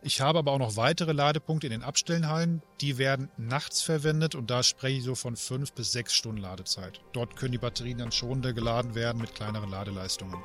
Ich 0.06 0.22
habe 0.22 0.38
aber 0.38 0.52
auch 0.52 0.60
noch 0.60 0.78
weitere 0.78 1.14
Ladepunkte 1.14 1.66
in 1.66 1.72
den 1.72 1.82
Abstellenhallen. 1.82 2.62
Die 2.80 3.00
werden 3.00 3.32
nachts 3.38 3.82
verwendet 3.82 4.36
und 4.36 4.52
da 4.52 4.62
spreche 4.62 5.00
ich 5.00 5.04
so 5.04 5.16
von 5.16 5.36
fünf 5.36 5.74
bis 5.74 5.94
sechs 5.94 6.14
Stunden 6.14 6.44
Ladezeit. 6.44 7.02
Dort 7.12 7.36
können 7.36 7.54
die 7.54 7.58
Batterien 7.58 7.98
dann 7.98 8.12
schonender 8.12 8.54
geladen 8.54 8.94
werden 8.94 9.20
mit 9.20 9.34
kleineren 9.34 9.72
Ladeleistungen. 9.72 10.44